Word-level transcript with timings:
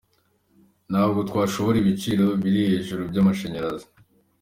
Ntabwo 0.91 1.19
twashobora 1.29 1.77
ibiciro 1.79 2.25
biri 2.41 2.61
hejuru 2.71 3.01
by’amashanyarazi. 3.11 3.87